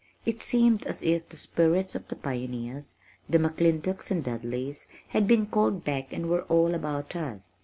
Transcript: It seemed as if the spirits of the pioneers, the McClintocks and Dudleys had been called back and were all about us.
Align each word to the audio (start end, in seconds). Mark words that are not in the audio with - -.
It 0.25 0.41
seemed 0.41 0.83
as 0.87 1.03
if 1.03 1.29
the 1.29 1.35
spirits 1.35 1.93
of 1.93 2.07
the 2.07 2.15
pioneers, 2.15 2.95
the 3.29 3.37
McClintocks 3.37 4.09
and 4.09 4.23
Dudleys 4.23 4.87
had 5.09 5.27
been 5.27 5.45
called 5.45 5.83
back 5.83 6.11
and 6.11 6.27
were 6.27 6.41
all 6.45 6.73
about 6.73 7.15
us. 7.15 7.53